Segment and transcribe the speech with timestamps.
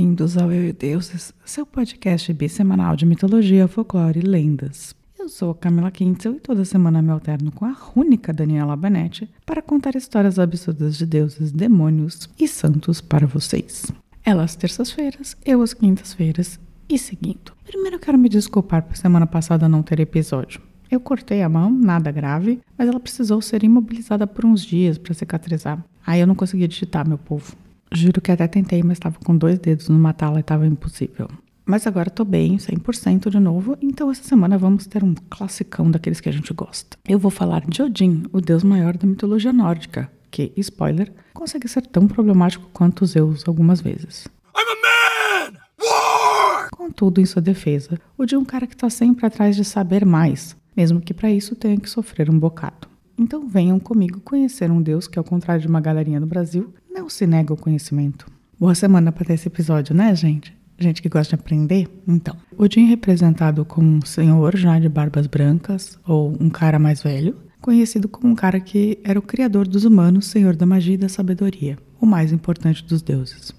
[0.00, 4.94] Bem-vindos ao Eu e Deuses, seu podcast bissemanal de mitologia, folclore e lendas.
[5.18, 9.60] Eu sou Camila Quintzel e toda semana me alterno com a única Daniela Benetti para
[9.60, 13.92] contar histórias absurdas de deuses, demônios e santos para vocês.
[14.24, 16.58] Ela às terças-feiras, eu às quintas-feiras
[16.88, 17.52] e seguindo.
[17.66, 20.62] Primeiro eu quero me desculpar por semana passada não ter episódio.
[20.90, 25.12] Eu cortei a mão, nada grave, mas ela precisou ser imobilizada por uns dias para
[25.12, 25.84] cicatrizar.
[26.06, 27.54] Aí eu não consegui digitar, meu povo.
[27.92, 31.28] Juro que até tentei, mas estava com dois dedos numa tala e estava impossível.
[31.66, 36.20] Mas agora estou bem, 100% de novo, então essa semana vamos ter um classicão daqueles
[36.20, 36.96] que a gente gosta.
[37.06, 41.86] Eu vou falar de Odin, o deus maior da mitologia nórdica, que, spoiler, consegue ser
[41.86, 44.26] tão problemático quanto Zeus algumas vezes.
[44.56, 45.58] I'm a man!
[45.80, 46.68] War!
[46.70, 50.56] Contudo, em sua defesa, Odin é um cara que está sempre atrás de saber mais,
[50.76, 52.88] mesmo que para isso tenha que sofrer um bocado.
[53.18, 57.08] Então venham comigo conhecer um Deus que, ao contrário de uma galerinha do Brasil, não
[57.08, 58.26] se nega o conhecimento.
[58.58, 60.54] Boa semana para esse episódio, né, gente?
[60.78, 61.88] Gente que gosta de aprender?
[62.06, 67.02] Então, Odin é representado como um senhor já de barbas brancas, ou um cara mais
[67.02, 70.98] velho, conhecido como um cara que era o criador dos humanos, senhor da magia e
[70.98, 73.52] da sabedoria, o mais importante dos deuses.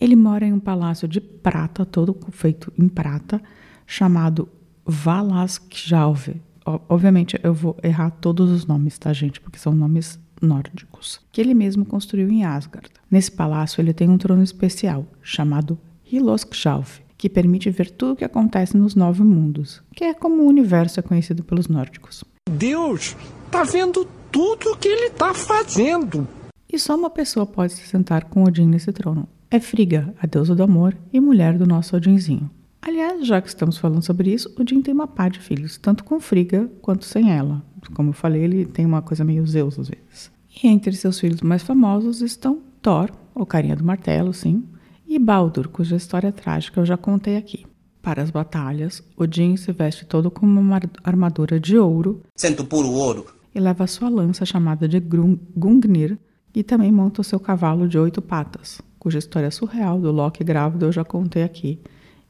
[0.00, 3.42] Ele mora em um palácio de prata, todo feito em prata,
[3.86, 4.48] chamado
[4.86, 6.40] Valaskjalve,
[6.86, 9.40] Obviamente eu vou errar todos os nomes, tá, gente?
[9.40, 11.20] Porque são nomes nórdicos.
[11.30, 12.90] Que ele mesmo construiu em Asgard.
[13.10, 15.78] Nesse palácio ele tem um trono especial, chamado
[16.10, 20.46] Hiloskjalf, que permite ver tudo o que acontece nos nove mundos, que é como o
[20.46, 22.24] universo é conhecido pelos nórdicos.
[22.50, 23.16] Deus
[23.50, 26.26] tá vendo tudo o que ele tá fazendo.
[26.70, 29.28] E só uma pessoa pode se sentar com Odin nesse trono.
[29.50, 32.50] É Frigga, a deusa do amor e mulher do nosso Odinzinho.
[32.80, 36.04] Aliás, já que estamos falando sobre isso, o Jim tem uma pá de filhos, tanto
[36.04, 37.62] com Frigga quanto sem ela.
[37.92, 40.30] Como eu falei, ele tem uma coisa meio Zeus às vezes.
[40.62, 44.64] E entre seus filhos mais famosos estão Thor, o carinha do martelo, sim,
[45.06, 47.66] e Baldur, cuja história trágica eu já contei aqui.
[48.00, 52.22] Para as batalhas, Odin se veste todo com uma armadura de ouro.
[52.36, 53.26] Sento puro ouro.
[53.54, 56.16] E leva sua lança chamada de Gungnir,
[56.54, 60.86] e também monta o seu cavalo de oito patas, cuja história surreal do Loki grávido
[60.86, 61.80] eu já contei aqui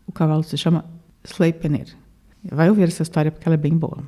[0.09, 0.85] o cavalo se chama
[1.23, 1.95] Sleipnir.
[2.51, 3.99] Vai ouvir essa história porque ela é bem boa.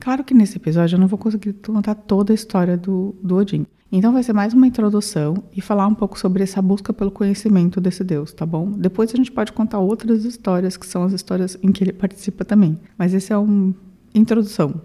[0.00, 3.64] Claro que nesse episódio eu não vou conseguir contar toda a história do, do Odin.
[3.90, 7.80] Então vai ser mais uma introdução e falar um pouco sobre essa busca pelo conhecimento
[7.80, 8.72] desse deus, tá bom?
[8.72, 12.44] Depois a gente pode contar outras histórias, que são as histórias em que ele participa
[12.44, 12.78] também.
[12.98, 13.74] Mas esse é uma
[14.12, 14.80] introdução.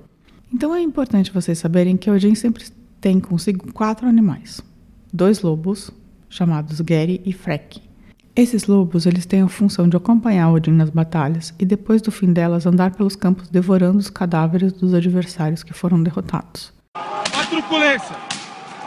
[0.53, 2.65] Então é importante vocês saberem que Odin sempre
[3.01, 4.61] tem consigo quatro animais.
[5.11, 5.89] Dois lobos,
[6.29, 7.90] chamados Geri e Freki.
[8.33, 12.31] Esses lobos eles têm a função de acompanhar Odin nas batalhas e depois do fim
[12.31, 16.71] delas andar pelos campos devorando os cadáveres dos adversários que foram derrotados.
[16.95, 18.15] A truculência!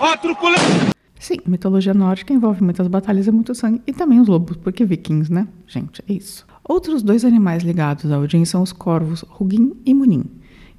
[0.00, 0.94] A truculência!
[1.20, 5.30] Sim, mitologia nórdica envolve muitas batalhas e muito sangue e também os lobos, porque vikings,
[5.30, 5.46] né?
[5.66, 6.46] Gente, é isso.
[6.66, 10.24] Outros dois animais ligados a Odin são os corvos Hugin e Munin,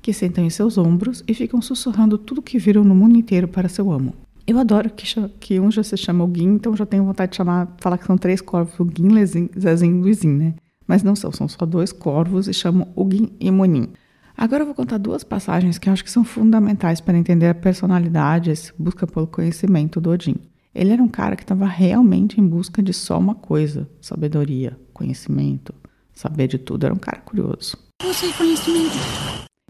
[0.01, 3.69] que sentam em seus ombros e ficam sussurrando tudo que viram no mundo inteiro para
[3.69, 4.15] seu amo.
[4.47, 5.07] Eu adoro que,
[5.39, 8.05] que um já se chama o Guim, então já tenho vontade de chamar, falar que
[8.05, 10.53] são três corvos, o Guim, Lezinho, Zezinho e Luizinho, né?
[10.85, 13.89] Mas não são, são só dois corvos e chamam o Guim e Monim.
[14.37, 17.55] Agora eu vou contar duas passagens que eu acho que são fundamentais para entender a
[17.55, 20.35] personalidade, essa busca pelo conhecimento do Odin.
[20.75, 25.73] Ele era um cara que estava realmente em busca de só uma coisa: sabedoria, conhecimento,
[26.13, 26.85] saber de tudo.
[26.85, 27.77] Era um cara curioso.
[28.03, 28.93] Você conhecimento.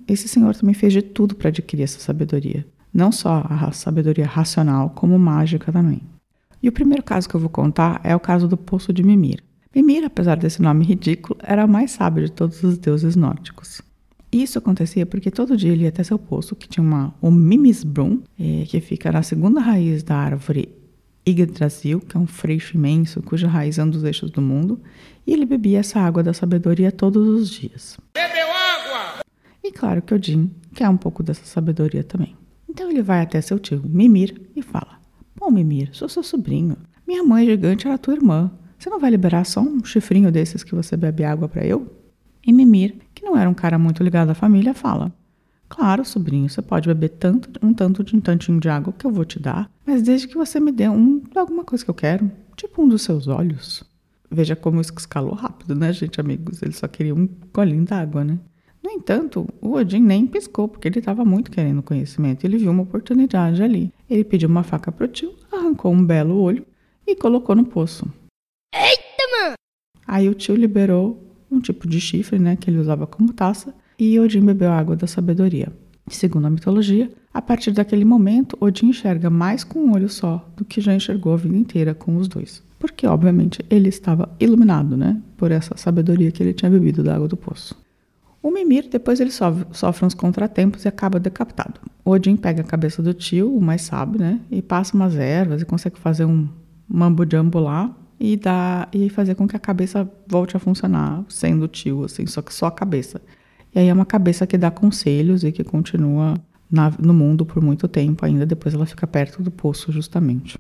[0.06, 2.66] Esse senhor também fez de tudo para adquirir essa sabedoria
[2.96, 6.00] não só a sabedoria racional, como mágica também.
[6.64, 9.44] E o primeiro caso que eu vou contar é o caso do Poço de Mimir.
[9.76, 13.82] Mimir, apesar desse nome ridículo, era o mais sábio de todos os deuses nórdicos.
[14.32, 18.22] Isso acontecia porque todo dia ele ia até seu poço, que tinha uma, o Mimisbrum,
[18.40, 20.70] eh, que fica na segunda raiz da árvore
[21.28, 24.80] Yggdrasil, que é um freixo imenso cuja raiz anda os eixos do mundo,
[25.28, 27.98] e ele bebia essa água da sabedoria todos os dias.
[28.14, 29.22] Bebeu água!
[29.62, 32.36] E claro que Odin quer um pouco dessa sabedoria também.
[32.76, 35.00] Então ele vai até seu tio, Mimir, e fala:
[35.34, 36.76] Bom, Mimir, sou seu sobrinho.
[37.08, 38.52] Minha mãe gigante era tua irmã.
[38.78, 41.90] Você não vai liberar só um chifrinho desses que você bebe água para eu?
[42.46, 45.16] E Mimir, que não era um cara muito ligado à família, fala:
[45.70, 49.12] Claro, sobrinho, você pode beber tanto, um tanto de um tantinho de água que eu
[49.12, 52.30] vou te dar, mas desde que você me dê um, alguma coisa que eu quero,
[52.58, 53.86] tipo um dos seus olhos.
[54.30, 56.62] Veja como isso escalou rápido, né, gente, amigos?
[56.62, 58.38] Ele só queria um golinho d'água, né?
[58.86, 62.46] No entanto, o Odin nem piscou, porque ele estava muito querendo conhecimento.
[62.46, 63.92] Ele viu uma oportunidade ali.
[64.08, 66.64] Ele pediu uma faca para o tio, arrancou um belo olho
[67.08, 68.08] e colocou no poço.
[68.72, 69.56] Eita, mano!
[70.06, 74.20] Aí o tio liberou um tipo de chifre, né, que ele usava como taça, e
[74.20, 75.74] Odin bebeu a água da sabedoria.
[76.08, 80.64] Segundo a mitologia, a partir daquele momento, Odin enxerga mais com um olho só do
[80.64, 82.64] que já enxergou a vida inteira com os dois.
[82.78, 87.28] porque obviamente ele estava iluminado, né, por essa sabedoria que ele tinha bebido da água
[87.28, 87.76] do poço.
[88.46, 91.82] O Mimir, depois ele sofre, sofre uns contratempos e acaba decapitado.
[92.06, 95.66] Odin pega a cabeça do tio, o mais sábio, né, e passa umas ervas e
[95.66, 96.48] consegue fazer um
[96.88, 101.68] mambo-jambo lá e dá e fazer com que a cabeça volte a funcionar sendo o
[101.68, 103.20] tio, assim, só que só a cabeça.
[103.74, 106.36] E aí é uma cabeça que dá conselhos e que continua
[106.70, 110.56] na, no mundo por muito tempo ainda, depois ela fica perto do poço, justamente.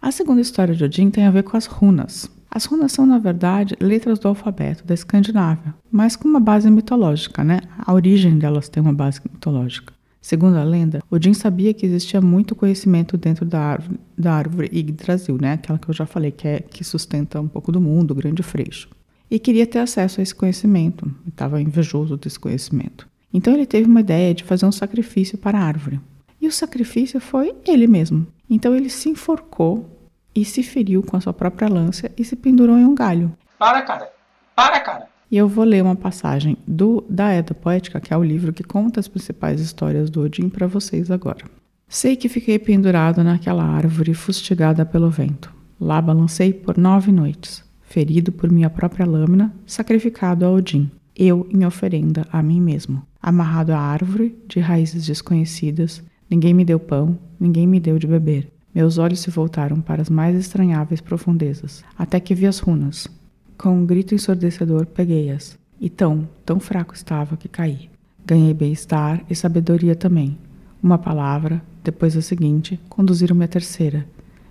[0.00, 2.30] A segunda história de Odin tem a ver com as runas.
[2.56, 7.44] As runas são, na verdade, letras do alfabeto da Escandinávia, mas com uma base mitológica,
[7.44, 7.60] né?
[7.76, 9.92] A origem delas tem uma base mitológica.
[10.22, 15.36] Segundo a lenda, Odin sabia que existia muito conhecimento dentro da árvore, da árvore Yggdrasil,
[15.38, 15.52] né?
[15.52, 18.42] Aquela que eu já falei que é que sustenta um pouco do mundo, o grande
[18.42, 18.88] freixo.
[19.30, 21.14] E queria ter acesso a esse conhecimento.
[21.28, 23.06] Estava invejoso desse conhecimento.
[23.34, 26.00] Então ele teve uma ideia de fazer um sacrifício para a árvore.
[26.40, 28.26] E o sacrifício foi ele mesmo.
[28.48, 29.95] Então ele se enforcou
[30.36, 33.32] e se feriu com a sua própria lança e se pendurou em um galho.
[33.58, 34.12] Para, cara!
[34.54, 35.08] Para, cara!
[35.30, 38.62] E eu vou ler uma passagem do da Edda Poética, que é o livro que
[38.62, 41.44] conta as principais histórias do Odin para vocês agora.
[41.88, 45.52] Sei que fiquei pendurado naquela árvore fustigada pelo vento.
[45.80, 51.64] Lá balancei por nove noites, ferido por minha própria lâmina, sacrificado a Odin eu em
[51.64, 53.02] oferenda a mim mesmo.
[53.22, 58.52] Amarrado à árvore, de raízes desconhecidas, ninguém me deu pão, ninguém me deu de beber.
[58.76, 63.08] Meus olhos se voltaram para as mais estranháveis profundezas, até que vi as runas.
[63.56, 65.58] Com um grito ensurdecedor, peguei-as.
[65.80, 67.88] E tão, tão fraco estava que caí.
[68.26, 70.36] Ganhei bem-estar e sabedoria também.
[70.82, 74.06] Uma palavra, depois a seguinte, conduziram-me a terceira,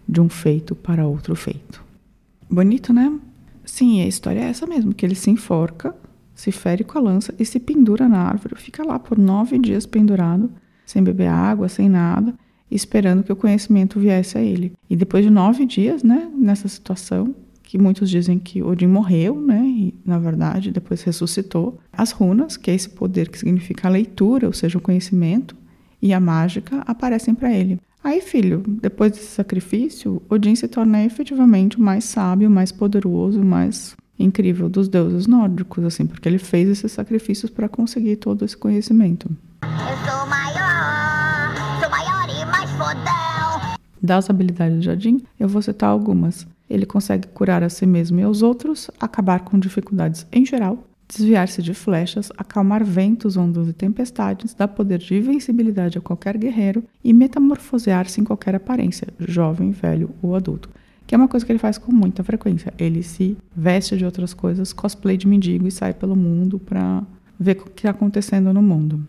[0.09, 1.85] de um feito para outro feito.
[2.49, 3.15] Bonito, né?
[3.63, 5.95] Sim, a história é essa mesmo, que ele se enforca
[6.33, 8.55] se fere com a lança e se pendura na árvore.
[8.55, 10.49] Fica lá por nove dias pendurado,
[10.83, 12.33] sem beber água, sem nada,
[12.69, 14.73] esperando que o conhecimento viesse a ele.
[14.89, 19.63] E depois de nove dias, né, nessa situação, que muitos dizem que Odin morreu, né,
[19.65, 24.47] e na verdade depois ressuscitou, as runas, que é esse poder que significa a leitura,
[24.47, 25.55] ou seja, o conhecimento,
[26.01, 27.79] e a mágica aparecem para ele.
[28.03, 33.95] Aí, filho, depois desse sacrifício, Odin se torna efetivamente o mais sábio, mais poderoso, mais
[34.17, 39.27] incrível dos deuses nórdicos, assim, porque ele fez esses sacrifícios para conseguir todo esse conhecimento.
[39.63, 40.24] Eu
[44.05, 46.45] Das habilidades de Odin, eu vou citar algumas.
[46.69, 51.59] Ele consegue curar a si mesmo e aos outros, acabar com dificuldades em geral, desviar-se
[51.59, 57.13] de flechas, acalmar ventos, ondas e tempestades, dar poder de invencibilidade a qualquer guerreiro e
[57.13, 60.69] metamorfosear-se em qualquer aparência, jovem, velho ou adulto
[61.07, 62.73] que é uma coisa que ele faz com muita frequência.
[62.79, 67.03] Ele se veste de outras coisas, cosplay de mendigo e sai pelo mundo para
[67.39, 69.05] ver o que está acontecendo no mundo.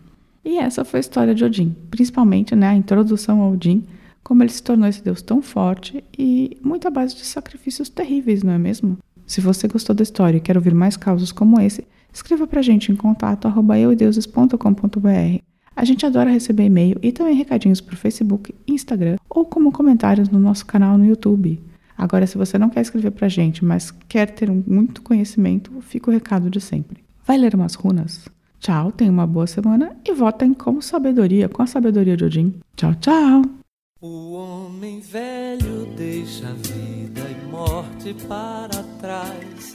[0.47, 3.83] E essa foi a história de Odin, principalmente né, a introdução ao Odin,
[4.27, 8.43] como ele se tornou esse deus tão forte e muito à base de sacrifícios terríveis,
[8.43, 8.97] não é mesmo?
[9.25, 12.91] Se você gostou da história e quer ouvir mais casos como esse, escreva pra gente
[12.91, 15.41] em contato eudeuses.com.br.
[15.73, 20.39] A gente adora receber e-mail e também recadinhos por Facebook, Instagram ou como comentários no
[20.39, 21.63] nosso canal no YouTube.
[21.97, 26.11] Agora, se você não quer escrever para a gente, mas quer ter muito conhecimento, fica
[26.11, 27.01] o recado de sempre.
[27.25, 28.27] Vai ler umas runas?
[28.59, 32.55] Tchau, tenha uma boa semana e votem com sabedoria, com a sabedoria de Odin.
[32.75, 33.66] Tchau, tchau!
[33.99, 39.73] O homem velho deixa vida e morte para trás.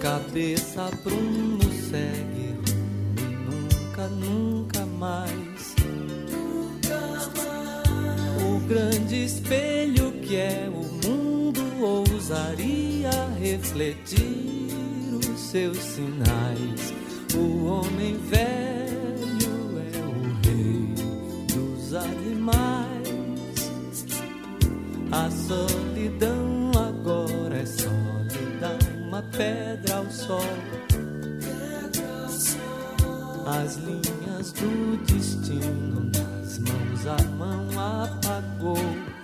[0.00, 2.54] Cabeça Bruno segue
[3.50, 5.76] nunca, nunca mais.
[8.68, 13.10] grande espelho que é o mundo ousaria
[13.40, 14.68] refletir
[15.14, 16.92] os seus sinais.
[17.34, 18.85] O homem velho
[25.46, 30.40] solidão agora é só lhe dar uma pedra ao sol.
[33.46, 39.15] As linhas do destino nas mãos a mão apagou.